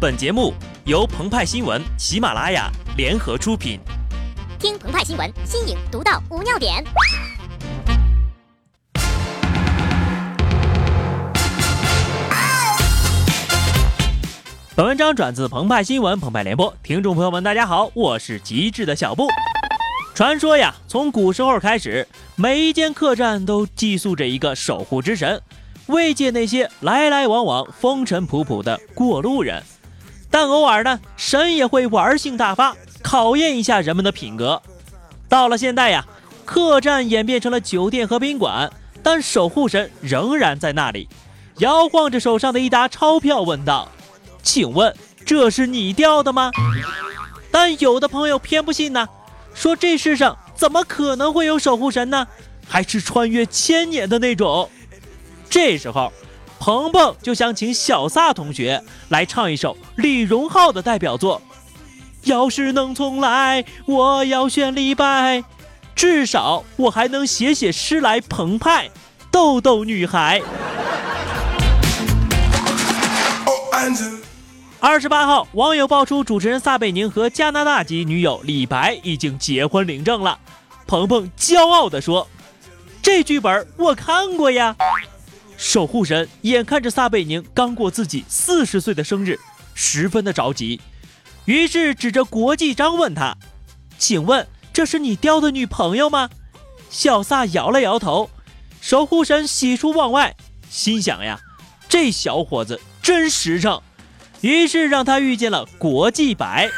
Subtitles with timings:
[0.00, 0.54] 本节目
[0.86, 3.78] 由澎湃新闻、喜马拉雅联合出品。
[4.58, 6.82] 听澎湃新闻，新颖独到，无尿点。
[14.74, 19.26] 本文章转自澎湃新闻、澎湃联播，听众朋友们，大家好，我是极致的小布。
[20.14, 25.42] 传说呀，从古时候开始，每一间客栈都寄宿着一个守护之神，
[25.88, 29.62] 慰藉那些来来往往、风尘仆仆的过路人。
[30.30, 34.62] 但偶尔呢，神也会玩性大发，考验一下人们的品格。
[35.28, 36.06] 到了现代呀，
[36.44, 38.70] 客栈演变成了酒店和宾馆，
[39.02, 41.08] 但守护神仍然在那里，
[41.58, 43.88] 摇晃着手上的一沓钞票，问道
[44.42, 44.94] ：“请问
[45.26, 46.52] 这是你掉的吗？”
[47.50, 49.08] 但有的朋友偏不信呢，
[49.52, 52.26] 说这世上怎么可能会有守护神呢？
[52.68, 54.70] 还是穿越千年的那种。
[55.48, 56.12] 这时候。
[56.60, 61.40] 鹏鹏就想请小撒同学来唱一首李荣浩的代表作。
[62.24, 65.42] 要是能重来，我要选李白，
[65.94, 68.90] 至少我还能写写诗来澎湃，
[69.30, 70.42] 逗逗女孩。
[74.78, 80.38] 二十八号，网友爆出主持人撒贝宁和加拿大籍女友李白已经结婚领证了。
[80.86, 82.28] 鹏鹏骄傲地说
[83.00, 84.76] ：“这剧本我看过呀。”
[85.62, 89.38] 守护神眼看着撒贝宁刚过自己四十岁的生日，
[89.74, 90.80] 十分的着急，
[91.44, 93.36] 于是指着国际章问他
[93.98, 96.30] ：“请问这是你雕的女朋友吗？”
[96.88, 98.30] 小撒摇了摇头。
[98.80, 100.34] 守护神喜出望外，
[100.70, 101.38] 心想呀，
[101.90, 103.82] 这小伙子真实诚，
[104.40, 106.70] 于是让他遇见了国际白。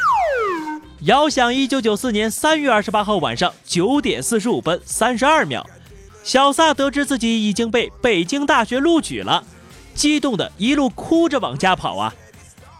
[1.03, 5.65] 遥想一九九四年三月二十八号晚上九点四十五分三十二秒。
[6.23, 9.43] 小撒得知自己已经被北京大学录取了，
[9.93, 12.13] 激动的一路哭着往家跑啊！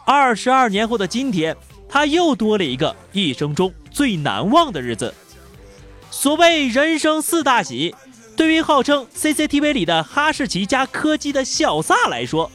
[0.05, 1.55] 二十二年后的今天，
[1.89, 5.13] 他又多了一个一生中最难忘的日子。
[6.09, 7.93] 所谓人生四大喜，
[8.37, 12.49] 对于号称 CCTV 里的哈士奇加柯基的小撒来说，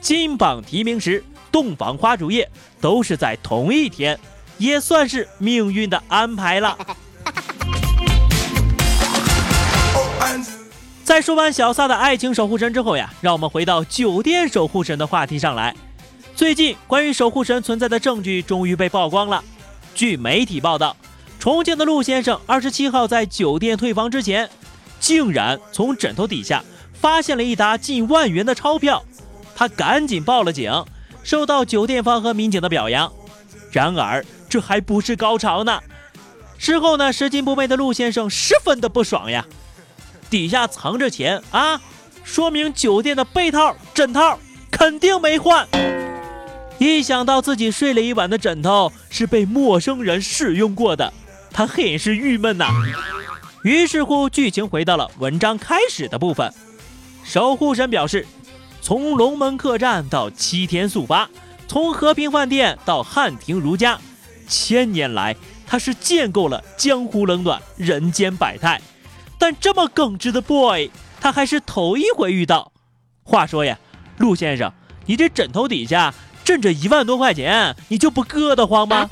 [0.00, 4.18] 金榜题名时、洞房花烛夜都是在同一天，
[4.58, 6.76] 也算是命运的安排了。
[11.16, 15.74] 在说完小撒的爱情守护神之后呀，让我们回到酒店守护神的话题上来。
[16.34, 19.42] 最近关于守护神存在的证据终于被曝光了。
[19.94, 20.94] 据媒体报道，
[21.38, 24.46] 重庆的陆先生二十七号在酒店退房之前，
[25.00, 26.62] 竟然从枕头底下
[26.92, 29.02] 发现了一沓近万元的钞票，
[29.54, 30.70] 他赶紧报了警，
[31.22, 33.10] 受到酒店方和民警的表扬。
[33.72, 35.80] 然而这还不是高潮呢，
[36.58, 39.46] 事后呢，拾金不昧的陆先生十分的不爽呀。
[40.36, 41.80] 底下藏着钱啊，
[42.22, 44.38] 说明酒店的被套、枕套
[44.70, 45.66] 肯定没换。
[46.76, 51.10] 一想到自己睡了一晚的枕头是被陌生人使用过的，
[51.50, 52.68] 他很是郁闷呐。
[53.62, 56.52] 于是乎，剧情回到了文章开始的部分。
[57.24, 58.26] 守护神表示，
[58.82, 61.30] 从龙门客栈到七天速八，
[61.66, 63.98] 从和平饭店到汉庭如家，
[64.46, 65.34] 千年来
[65.66, 68.78] 他是见够了江湖冷暖、人间百态。
[69.38, 72.72] 但这么耿直的 boy，他还是头一回遇到。
[73.22, 73.78] 话说呀，
[74.18, 74.72] 陆先生，
[75.04, 76.14] 你这枕头底下
[76.44, 79.08] 枕着一万多块钱，你就不硌得慌吗？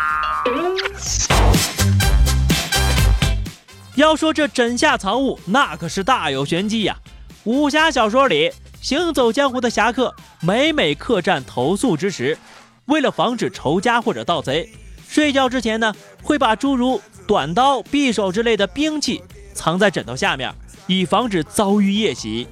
[3.96, 6.96] 要说这枕下藏物，那可是大有玄机呀。
[7.44, 12.38] 武侠小说里，行走江湖的侠客，每每客栈投宿之时，
[12.86, 14.72] 为了防止仇家或者盗贼，
[15.06, 19.22] 睡觉之前呢，会把诸如短刀、匕首之类的兵器。
[19.54, 20.52] 藏在枕头下面，
[20.86, 22.46] 以防止遭遇夜袭。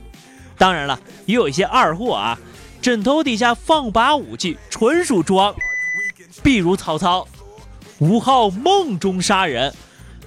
[0.57, 2.39] 当然了，也有一些二货啊，
[2.81, 5.55] 枕头底下放把武器，纯属装。
[6.43, 7.27] 比如曹操，
[7.99, 9.75] 吴昊梦中杀人，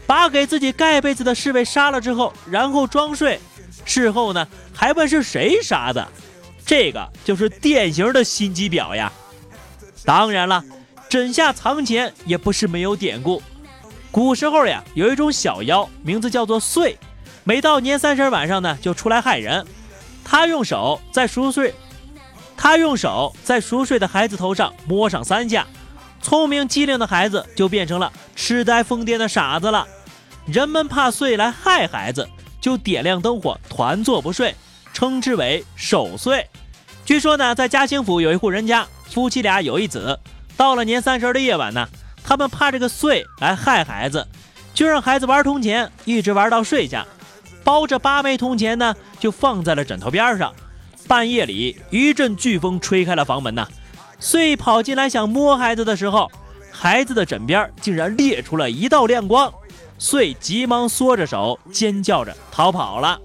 [0.06, 3.40] 把给自己盖被子的侍卫杀了之后，然后装睡，
[3.86, 6.08] 事后呢还问是谁杀的，
[6.66, 9.12] 这个就是典型的心机婊呀。
[10.04, 10.64] 当然了，
[11.10, 13.42] 枕下藏钱也不是没有典故。
[14.16, 16.96] 古时候呀，有一种小妖，名字叫做祟，
[17.44, 19.68] 每到年三十晚上呢，就出来害人。
[20.24, 21.76] 他用手在熟睡，
[22.56, 25.68] 他用手在熟睡的孩子头上摸上三下，
[26.22, 29.86] 聪明机灵的孩子就变成了痴呆疯癫的傻子了。
[30.46, 32.26] 人们怕祟来害孩子，
[32.62, 34.56] 就点亮灯火，团坐不睡，
[34.94, 36.48] 称之为守岁。
[37.04, 40.18] 据说呢，在嘉兴府有一户人家，夫妻俩有一子，
[40.56, 41.86] 到了年三十的夜晚呢。
[42.28, 44.28] 他们怕这个祟来害孩子，
[44.74, 47.06] 就让孩子玩铜钱，一直玩到睡下。
[47.64, 50.54] 包着八枚铜钱呢，就放在了枕头边上。
[51.08, 53.68] 半夜里，一阵飓风吹开了房门呐，
[54.20, 56.32] 祟跑进来想摸孩子的时候，
[56.72, 59.54] 孩子的枕边竟然裂出了一道亮光，
[60.00, 63.20] 穗急忙缩着手，尖叫着逃跑了。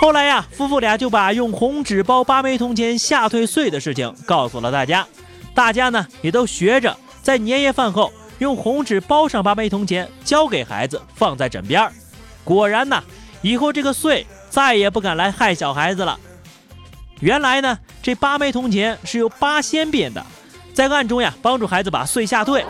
[0.00, 5.06] 后来呀，夫妇俩就把用红纸包八枚铜钱吓退穗的事情告诉了大家，
[5.52, 11.90] 大家呢也都学着在年夜饭后用红纸包上八枚铜钱，交给孩子放在枕边
[12.42, 13.02] 果然呐，
[13.42, 16.18] 以后这个祟再也不敢来害小孩子了。
[17.20, 20.24] 原来呢，这八枚铜钱是由八仙变的，
[20.72, 22.64] 在暗中呀帮助孩子把岁吓退，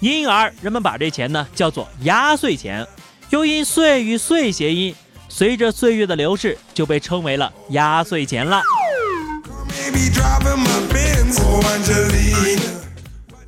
[0.00, 2.84] 因而人们把这钱呢叫做压岁钱，
[3.30, 4.92] 又因岁与岁谐音，
[5.28, 8.60] 随着岁月的流逝就被称为了压岁钱了。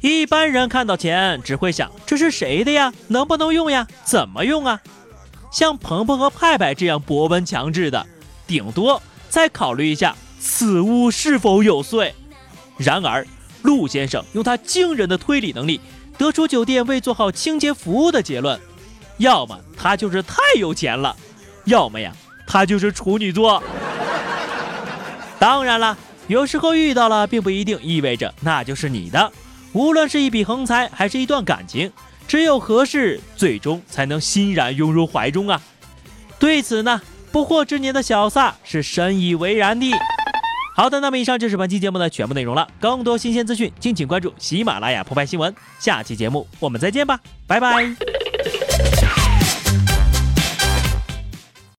[0.03, 2.93] 一般人看到钱只会想这是谁的呀？
[3.07, 3.87] 能不能用呀？
[4.05, 4.81] 怎么用啊？
[5.53, 8.05] 像鹏鹏和派派这样博闻强志的，
[8.47, 9.01] 顶多。
[9.29, 12.15] 再考虑一下此物是否有岁。
[12.77, 13.25] 然而，
[13.63, 15.81] 陆先生用他惊人的推理能力，
[16.19, 18.61] 得出酒店未做好清洁服务的结论：
[19.19, 21.17] 要么他就是太有钱了，
[21.65, 22.13] 要么呀，
[22.45, 23.63] 他就是处女座。
[25.39, 25.97] 当然了，
[26.27, 29.33] 有时候遇到了，并不一定意味着那就是你的。
[29.73, 31.91] 无论是一笔横财，还是一段感情，
[32.29, 35.61] 只有合适，最终才能欣然拥入怀中啊。
[36.39, 37.01] 对此呢？
[37.31, 39.91] 不惑之年的小撒是深以为然的。
[40.77, 42.69] 好的，那么以上就是本期节目的全部内容了。
[42.79, 45.55] 更多新鲜资讯，敬请关注喜马拉雅澎湃新闻。
[45.79, 48.12] 下期节目我们再见吧，拜拜。